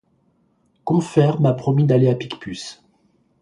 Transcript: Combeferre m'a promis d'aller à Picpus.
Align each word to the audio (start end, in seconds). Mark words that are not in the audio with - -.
Combeferre 0.83 1.39
m'a 1.41 1.53
promis 1.53 1.85
d'aller 1.85 2.09
à 2.09 2.15
Picpus. 2.15 2.83